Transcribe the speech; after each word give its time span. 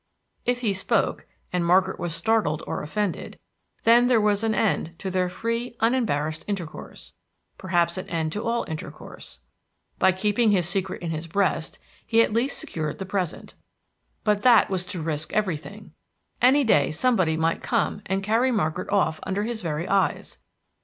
If 0.47 0.61
he 0.61 0.73
spoke, 0.73 1.27
and 1.53 1.63
Margaret 1.63 1.99
was 1.99 2.15
startled 2.15 2.63
or 2.65 2.81
offended, 2.81 3.37
then 3.83 4.07
there 4.07 4.19
was 4.19 4.43
an 4.43 4.55
end 4.55 4.97
to 4.97 5.11
their 5.11 5.29
free, 5.29 5.75
unembarrassed 5.79 6.43
intercourse, 6.47 7.13
perhaps 7.59 7.99
an 7.99 8.09
end 8.09 8.31
to 8.31 8.43
all 8.43 8.65
intercourse. 8.67 9.41
By 9.99 10.11
keeping 10.11 10.49
his 10.49 10.67
secret 10.67 11.03
in 11.03 11.11
his 11.11 11.27
breast 11.27 11.77
he 12.03 12.23
at 12.23 12.33
least 12.33 12.57
secured 12.57 12.97
the 12.97 13.05
present. 13.05 13.53
But 14.23 14.41
that 14.41 14.71
was 14.71 14.87
to 14.87 15.03
risk 15.03 15.33
everything. 15.33 15.91
Any 16.41 16.63
day 16.63 16.89
somebody 16.89 17.37
might 17.37 17.61
come 17.61 18.01
and 18.07 18.23
carry 18.23 18.51
Margaret 18.51 18.89
off 18.89 19.19
under 19.21 19.43
his 19.43 19.61
very 19.61 19.87
eyes. 19.87 20.39